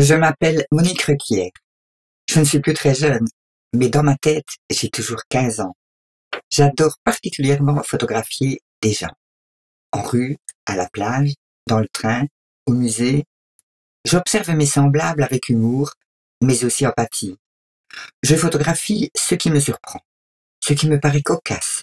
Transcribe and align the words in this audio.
Je 0.00 0.14
m'appelle 0.14 0.64
Monique 0.70 1.02
Requier. 1.02 1.52
Je 2.30 2.38
ne 2.38 2.44
suis 2.44 2.60
plus 2.60 2.72
très 2.72 2.94
jeune, 2.94 3.26
mais 3.74 3.88
dans 3.88 4.04
ma 4.04 4.16
tête, 4.16 4.46
j'ai 4.70 4.90
toujours 4.90 5.22
15 5.28 5.58
ans. 5.58 5.74
J'adore 6.50 6.98
particulièrement 7.02 7.82
photographier 7.82 8.60
des 8.80 8.92
gens. 8.92 9.10
En 9.90 10.02
rue, 10.02 10.36
à 10.66 10.76
la 10.76 10.88
plage, 10.88 11.32
dans 11.66 11.80
le 11.80 11.88
train, 11.88 12.26
au 12.66 12.74
musée. 12.74 13.24
J'observe 14.04 14.50
mes 14.50 14.66
semblables 14.66 15.24
avec 15.24 15.48
humour, 15.48 15.94
mais 16.44 16.64
aussi 16.64 16.86
empathie. 16.86 17.36
Je 18.22 18.36
photographie 18.36 19.10
ce 19.16 19.34
qui 19.34 19.50
me 19.50 19.58
surprend, 19.58 19.98
ce 20.62 20.74
qui 20.74 20.88
me 20.88 21.00
paraît 21.00 21.22
cocasse, 21.22 21.82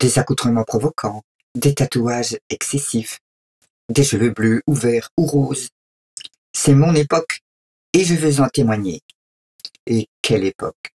des 0.00 0.18
accoutrements 0.18 0.64
provocants, 0.64 1.24
des 1.54 1.74
tatouages 1.74 2.38
excessifs, 2.48 3.18
des 3.90 4.04
cheveux 4.04 4.30
bleus 4.30 4.62
ou 4.66 4.72
verts 4.72 5.10
ou 5.18 5.26
roses. 5.26 5.68
C'est 6.54 6.74
mon 6.74 6.94
époque 6.94 7.42
et 7.92 8.04
je 8.04 8.14
veux 8.14 8.40
en 8.40 8.48
témoigner. 8.48 9.00
Et 9.86 10.08
quelle 10.22 10.44
époque 10.44 10.92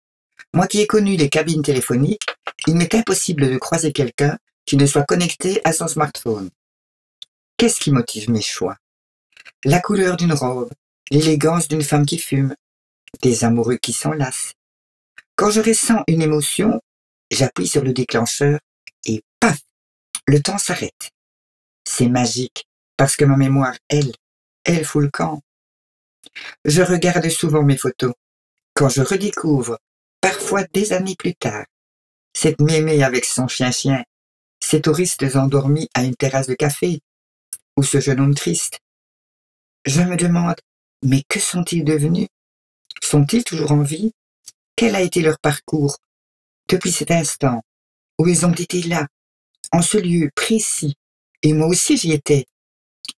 Moi 0.53 0.67
qui 0.67 0.81
ai 0.81 0.87
connu 0.87 1.15
les 1.15 1.29
cabines 1.29 1.63
téléphoniques, 1.63 2.25
il 2.67 2.75
m'est 2.75 2.95
impossible 2.95 3.49
de 3.49 3.57
croiser 3.57 3.91
quelqu'un 3.91 4.37
qui 4.65 4.77
ne 4.77 4.85
soit 4.85 5.03
connecté 5.03 5.61
à 5.63 5.73
son 5.73 5.87
smartphone. 5.87 6.49
Qu'est-ce 7.57 7.79
qui 7.79 7.91
motive 7.91 8.29
mes 8.29 8.41
choix? 8.41 8.77
La 9.65 9.79
couleur 9.79 10.17
d'une 10.17 10.33
robe, 10.33 10.71
l'élégance 11.11 11.67
d'une 11.67 11.83
femme 11.83 12.05
qui 12.05 12.17
fume, 12.17 12.55
des 13.21 13.43
amoureux 13.43 13.77
qui 13.77 13.93
s'enlacent. 13.93 14.53
Quand 15.35 15.49
je 15.49 15.61
ressens 15.61 16.03
une 16.07 16.21
émotion, 16.21 16.81
j'appuie 17.31 17.67
sur 17.67 17.83
le 17.83 17.93
déclencheur 17.93 18.59
et 19.05 19.23
paf, 19.39 19.59
le 20.27 20.41
temps 20.41 20.57
s'arrête. 20.57 21.11
C'est 21.85 22.07
magique 22.07 22.65
parce 22.97 23.15
que 23.15 23.25
ma 23.25 23.35
mémoire, 23.35 23.75
elle, 23.89 24.11
elle 24.63 24.85
fout 24.85 25.03
le 25.03 25.09
camp. 25.09 25.41
Je 26.65 26.81
regarde 26.81 27.27
souvent 27.29 27.63
mes 27.63 27.77
photos. 27.77 28.13
Quand 28.73 28.89
je 28.89 29.01
redécouvre, 29.01 29.77
parfois 30.21 30.63
des 30.73 30.93
années 30.93 31.15
plus 31.15 31.35
tard, 31.35 31.65
cette 32.33 32.59
mémé 32.59 33.03
avec 33.03 33.25
son 33.25 33.47
chien-chien, 33.47 34.03
ces 34.59 34.81
touristes 34.81 35.23
endormis 35.35 35.89
à 35.93 36.03
une 36.03 36.15
terrasse 36.15 36.47
de 36.47 36.55
café, 36.55 37.01
ou 37.77 37.83
ce 37.83 37.99
jeune 37.99 38.19
homme 38.19 38.35
triste, 38.35 38.79
je 39.85 40.01
me 40.01 40.15
demande, 40.15 40.55
mais 41.03 41.23
que 41.27 41.39
sont-ils 41.39 41.83
devenus? 41.83 42.27
Sont-ils 43.01 43.43
toujours 43.43 43.73
en 43.73 43.81
vie? 43.81 44.13
Quel 44.75 44.95
a 44.95 45.01
été 45.01 45.21
leur 45.21 45.37
parcours? 45.39 45.97
Depuis 46.69 46.91
cet 46.91 47.11
instant 47.11 47.61
où 48.17 48.27
ils 48.27 48.45
ont 48.45 48.53
été 48.53 48.81
là, 48.83 49.07
en 49.71 49.81
ce 49.81 49.97
lieu 49.97 50.29
précis, 50.35 50.95
et 51.41 51.53
moi 51.53 51.67
aussi 51.67 51.97
j'y 51.97 52.13
étais 52.13 52.45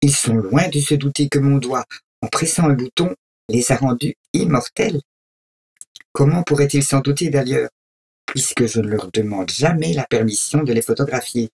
Ils 0.01 0.15
sont 0.15 0.35
loin 0.35 0.69
de 0.69 0.81
se 0.81 0.95
douter 0.95 1.29
que 1.29 1.39
mon 1.39 1.59
doigt, 1.59 1.85
en 2.25 2.27
pressant 2.27 2.71
un 2.71 2.73
bouton, 2.73 3.15
les 3.51 3.71
a 3.71 3.77
rendus 3.77 4.15
immortels. 4.33 5.03
Comment 6.13 6.43
pourraient-ils 6.43 6.83
s'en 6.83 7.01
douter 7.01 7.29
d'ailleurs, 7.29 7.69
puisque 8.25 8.65
je 8.65 8.81
ne 8.81 8.89
leur 8.89 9.11
demande 9.13 9.51
jamais 9.51 9.93
la 9.93 10.07
permission 10.07 10.63
de 10.63 10.73
les 10.73 10.81
photographier? 10.81 11.51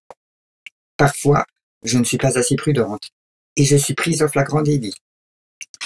Parfois, 0.97 1.45
je 1.83 1.99
ne 1.99 2.05
suis 2.05 2.19
pas 2.19 2.39
assez 2.39 2.55
prudente, 2.55 3.09
et 3.57 3.65
je 3.65 3.75
suis 3.75 3.95
prise 3.95 4.23
en 4.23 4.29
flagrant 4.29 4.63
délit. 4.63 4.95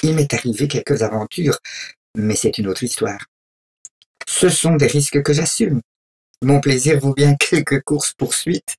Il 0.02 0.14
m'est 0.14 0.34
arrivé 0.34 0.68
quelques 0.68 1.02
aventures, 1.02 1.58
mais 2.14 2.36
c'est 2.36 2.58
une 2.58 2.66
autre 2.66 2.82
histoire. 2.82 3.24
Ce 4.26 4.50
sont 4.50 4.76
des 4.76 4.86
risques 4.86 5.22
que 5.22 5.32
j'assume. 5.32 5.80
Mon 6.42 6.60
plaisir 6.60 7.00
vaut 7.00 7.14
bien 7.14 7.36
quelques 7.40 7.82
courses-poursuites. 7.84 8.76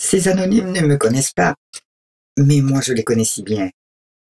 Ces 0.00 0.26
anonymes 0.26 0.72
ne 0.72 0.80
me 0.80 0.96
connaissent 0.96 1.32
pas, 1.32 1.54
mais 2.38 2.60
moi 2.60 2.80
je 2.80 2.92
les 2.92 3.04
connais 3.04 3.24
si 3.24 3.44
bien. 3.44 3.70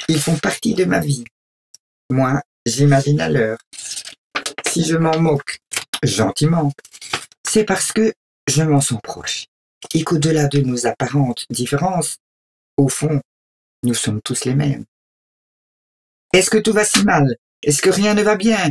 Ils 0.08 0.20
font 0.20 0.36
partie 0.36 0.74
de 0.74 0.84
ma 0.84 1.00
vie. 1.00 1.24
Moi, 2.10 2.42
j'imagine 2.66 3.20
à 3.20 3.28
l'heure. 3.28 3.58
Si 4.66 4.84
je 4.84 4.96
m'en 4.96 5.18
moque, 5.18 5.58
gentiment, 6.02 6.72
c'est 7.46 7.64
parce 7.64 7.92
que 7.92 8.12
je 8.46 8.62
m'en 8.62 8.80
sens 8.80 9.00
proche. 9.02 9.46
Et 9.94 10.04
qu'au-delà 10.04 10.48
de 10.48 10.60
nos 10.60 10.86
apparentes 10.86 11.44
différences, 11.50 12.18
au 12.76 12.88
fond, 12.88 13.20
nous 13.82 13.94
sommes 13.94 14.20
tous 14.22 14.44
les 14.44 14.54
mêmes. 14.54 14.84
Est-ce 16.32 16.50
que 16.50 16.58
tout 16.58 16.72
va 16.72 16.84
si 16.84 17.04
mal? 17.04 17.36
Est-ce 17.62 17.80
que 17.80 17.90
rien 17.90 18.14
ne 18.14 18.22
va 18.22 18.36
bien? 18.36 18.70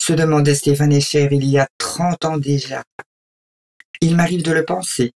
se 0.00 0.12
demandait 0.12 0.56
Stéphane 0.56 0.92
Echer 0.92 1.28
il 1.30 1.44
y 1.44 1.58
a 1.58 1.68
trente 1.78 2.24
ans 2.24 2.38
déjà. 2.38 2.82
Il 4.00 4.16
m'arrive 4.16 4.42
de 4.42 4.50
le 4.50 4.64
penser. 4.64 5.12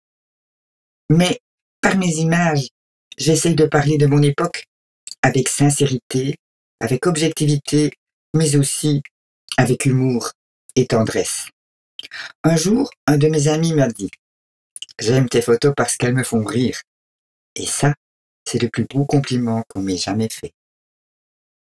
Mais 1.09 1.39
par 1.79 1.95
mes 1.97 2.15
images, 2.15 2.67
j'essaye 3.17 3.55
de 3.55 3.65
parler 3.65 3.97
de 3.97 4.07
mon 4.07 4.21
époque 4.21 4.65
avec 5.23 5.49
sincérité, 5.49 6.35
avec 6.79 7.07
objectivité, 7.07 7.91
mais 8.35 8.55
aussi 8.55 9.01
avec 9.57 9.85
humour 9.85 10.31
et 10.75 10.85
tendresse. 10.85 11.47
Un 12.43 12.55
jour, 12.55 12.91
un 13.07 13.17
de 13.17 13.27
mes 13.27 13.47
amis 13.47 13.73
m'a 13.73 13.87
dit 13.87 14.11
J'aime 14.99 15.27
tes 15.27 15.41
photos 15.41 15.73
parce 15.75 15.95
qu'elles 15.97 16.13
me 16.13 16.23
font 16.23 16.43
rire. 16.43 16.79
Et 17.55 17.65
ça, 17.65 17.93
c'est 18.45 18.61
le 18.61 18.69
plus 18.69 18.85
beau 18.85 19.05
compliment 19.05 19.63
qu'on 19.69 19.81
m'ait 19.81 19.97
jamais 19.97 20.29
fait. 20.29 20.53